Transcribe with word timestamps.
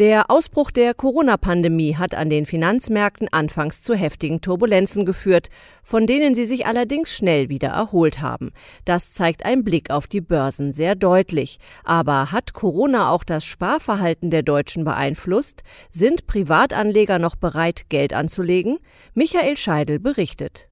Der 0.00 0.28
Ausbruch 0.28 0.72
der 0.72 0.92
Corona-Pandemie 0.92 1.94
hat 1.94 2.16
an 2.16 2.28
den 2.28 2.46
Finanzmärkten 2.46 3.28
anfangs 3.32 3.80
zu 3.84 3.94
heftigen 3.94 4.40
Turbulenzen 4.40 5.04
geführt, 5.04 5.50
von 5.84 6.08
denen 6.08 6.34
sie 6.34 6.46
sich 6.46 6.66
allerdings 6.66 7.16
schnell 7.16 7.48
wieder 7.48 7.68
erholt 7.68 8.20
haben. 8.20 8.50
Das 8.84 9.12
zeigt 9.12 9.44
ein 9.44 9.62
Blick 9.62 9.90
auf 9.90 10.08
die 10.08 10.20
Börsen 10.20 10.72
sehr 10.72 10.96
deutlich. 10.96 11.58
Aber 11.84 12.32
hat 12.32 12.54
Corona 12.54 13.08
auch 13.08 13.22
das 13.22 13.44
Sparverhalten 13.44 14.30
der 14.30 14.42
Deutschen 14.42 14.82
beeinflusst? 14.82 15.62
Sind 15.92 16.26
Privatanleger 16.26 17.20
noch 17.20 17.36
bereit, 17.36 17.88
Geld 17.88 18.14
anzulegen? 18.14 18.80
Michael 19.14 19.56
Scheidel 19.56 20.00
berichtet. 20.00 20.68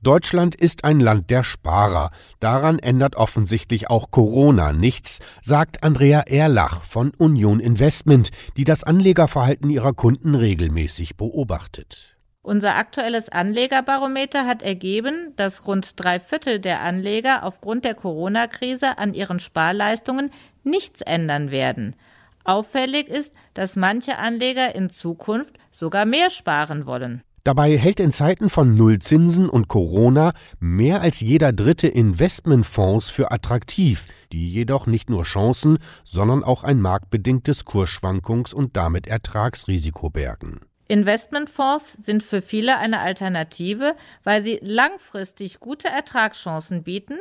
Deutschland 0.00 0.54
ist 0.54 0.84
ein 0.84 1.00
Land 1.00 1.28
der 1.28 1.42
Sparer. 1.42 2.12
Daran 2.38 2.78
ändert 2.78 3.16
offensichtlich 3.16 3.90
auch 3.90 4.12
Corona 4.12 4.72
nichts, 4.72 5.18
sagt 5.42 5.82
Andrea 5.82 6.20
Erlach 6.20 6.84
von 6.84 7.10
Union 7.18 7.58
Investment, 7.58 8.30
die 8.56 8.62
das 8.62 8.84
Anlegerverhalten 8.84 9.68
ihrer 9.70 9.94
Kunden 9.94 10.36
regelmäßig 10.36 11.16
beobachtet. 11.16 12.16
Unser 12.42 12.76
aktuelles 12.76 13.28
Anlegerbarometer 13.28 14.46
hat 14.46 14.62
ergeben, 14.62 15.32
dass 15.34 15.66
rund 15.66 15.92
drei 15.96 16.20
Viertel 16.20 16.60
der 16.60 16.80
Anleger 16.80 17.42
aufgrund 17.42 17.84
der 17.84 17.94
Corona-Krise 17.94 18.98
an 18.98 19.14
ihren 19.14 19.40
Sparleistungen 19.40 20.30
nichts 20.62 21.00
ändern 21.00 21.50
werden. 21.50 21.96
Auffällig 22.44 23.08
ist, 23.08 23.34
dass 23.52 23.74
manche 23.74 24.16
Anleger 24.16 24.76
in 24.76 24.90
Zukunft 24.90 25.56
sogar 25.72 26.06
mehr 26.06 26.30
sparen 26.30 26.86
wollen. 26.86 27.22
Dabei 27.44 27.78
hält 27.78 28.00
in 28.00 28.12
Zeiten 28.12 28.50
von 28.50 28.74
Nullzinsen 28.74 29.48
und 29.48 29.68
Corona 29.68 30.32
mehr 30.58 31.00
als 31.00 31.20
jeder 31.20 31.52
dritte 31.52 31.88
Investmentfonds 31.88 33.10
für 33.10 33.30
attraktiv, 33.30 34.06
die 34.32 34.48
jedoch 34.48 34.86
nicht 34.86 35.08
nur 35.08 35.22
Chancen, 35.22 35.78
sondern 36.04 36.44
auch 36.44 36.64
ein 36.64 36.80
marktbedingtes 36.80 37.64
Kursschwankungs- 37.64 38.54
und 38.54 38.76
damit 38.76 39.06
Ertragsrisiko 39.06 40.10
bergen. 40.10 40.60
Investmentfonds 40.88 41.92
sind 42.02 42.22
für 42.22 42.40
viele 42.40 42.78
eine 42.78 43.00
Alternative, 43.00 43.94
weil 44.24 44.42
sie 44.42 44.58
langfristig 44.62 45.60
gute 45.60 45.88
Ertragschancen 45.88 46.82
bieten. 46.82 47.18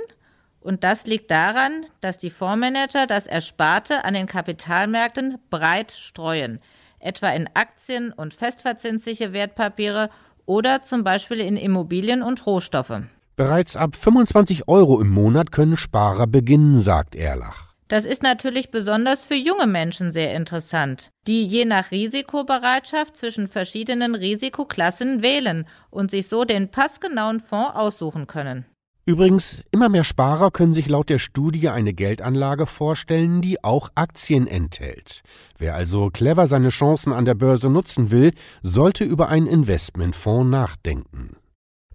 Und 0.61 0.83
das 0.83 1.05
liegt 1.05 1.31
daran, 1.31 1.85
dass 2.01 2.17
die 2.17 2.29
Fondsmanager 2.29 3.07
das 3.07 3.27
Ersparte 3.27 4.05
an 4.05 4.13
den 4.13 4.25
Kapitalmärkten 4.25 5.37
breit 5.49 5.91
streuen 5.91 6.59
etwa 6.99 7.29
in 7.29 7.49
Aktien 7.53 8.11
und 8.11 8.33
festverzinsliche 8.33 9.33
Wertpapiere 9.33 10.09
oder 10.45 10.81
zum 10.81 11.03
Beispiel 11.03 11.39
in 11.39 11.57
Immobilien 11.57 12.23
und 12.23 12.45
Rohstoffe. 12.45 13.01
Bereits 13.35 13.75
ab 13.75 13.95
25 13.95 14.67
Euro 14.67 14.99
im 14.99 15.09
Monat 15.09 15.51
können 15.51 15.77
Sparer 15.77 16.25
beginnen, 16.25 16.81
sagt 16.81 17.15
Erlach. 17.15 17.67
Das 17.87 18.03
ist 18.03 18.21
natürlich 18.21 18.69
besonders 18.69 19.23
für 19.23 19.35
junge 19.35 19.67
Menschen 19.67 20.11
sehr 20.11 20.35
interessant, 20.35 21.09
die 21.25 21.45
je 21.45 21.63
nach 21.63 21.91
Risikobereitschaft 21.91 23.15
zwischen 23.15 23.47
verschiedenen 23.47 24.13
Risikoklassen 24.13 25.21
wählen 25.21 25.65
und 25.89 26.11
sich 26.11 26.27
so 26.27 26.43
den 26.43 26.69
passgenauen 26.69 27.39
Fonds 27.39 27.75
aussuchen 27.75 28.27
können. 28.27 28.65
Übrigens, 29.07 29.63
immer 29.71 29.87
mehr 29.87 30.03
Sparer 30.03 30.51
können 30.51 30.73
sich 30.73 30.89
laut 30.89 31.07
der 31.07 31.17
Studie 31.17 31.69
eine 31.69 31.93
Geldanlage 31.93 32.65
vorstellen, 32.65 33.41
die 33.41 33.63
auch 33.63 33.87
Aktien 33.95 34.47
enthält. 34.47 35.21
Wer 35.57 35.75
also 35.75 36.09
clever 36.09 36.47
seine 36.47 36.67
Chancen 36.67 37.13
an 37.13 37.23
der 37.23 37.35
Börse 37.35 37.69
nutzen 37.69 38.11
will, 38.11 38.33
sollte 38.63 39.05
über 39.05 39.29
einen 39.29 39.47
Investmentfonds 39.47 40.51
nachdenken. 40.51 41.37